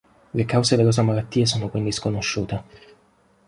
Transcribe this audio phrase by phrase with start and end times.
[0.33, 2.63] Le cause della sua malattia sono quindi sconosciute.